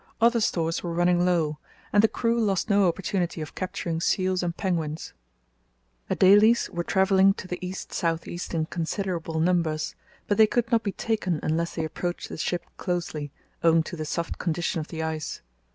Other 0.19 0.41
stores 0.41 0.81
were 0.81 0.95
running 0.95 1.23
low, 1.27 1.59
and 1.93 2.01
the 2.01 2.07
crew 2.07 2.43
lost 2.43 2.71
no 2.71 2.87
opportunity 2.87 3.39
of 3.39 3.53
capturing 3.53 4.01
seals 4.01 4.41
and 4.41 4.57
penguins. 4.57 5.13
Adelies 6.09 6.71
were 6.71 6.83
travelling 6.83 7.35
to 7.35 7.47
the 7.47 7.63
east 7.63 7.93
south 7.93 8.27
east 8.27 8.55
in 8.55 8.65
considerable 8.65 9.39
numbers, 9.39 9.93
but 10.27 10.39
they 10.39 10.47
could 10.47 10.71
not 10.71 10.81
be 10.81 10.93
taken 10.93 11.39
unless 11.43 11.75
they 11.75 11.85
approached 11.85 12.29
the 12.29 12.37
ship 12.37 12.65
closely, 12.77 13.31
owing 13.63 13.83
to 13.83 13.95
the 13.95 14.03
soft 14.05 14.39
condition 14.39 14.79
of 14.79 14.87
the 14.87 15.03
ice. 15.03 15.43